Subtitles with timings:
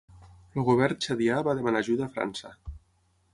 [0.61, 2.53] El govern txadià va demanar ajuda a França.